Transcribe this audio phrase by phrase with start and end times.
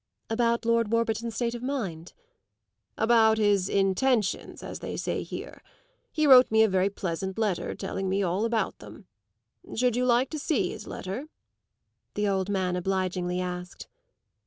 [0.31, 2.13] "About Lord Warburton's state of mind?"
[2.97, 5.61] "About his intentions, as they say here.
[6.11, 9.05] He wrote me a very pleasant letter, telling me all about them.
[9.75, 11.27] Should you like to see his letter?"
[12.15, 13.87] the old man obligingly asked.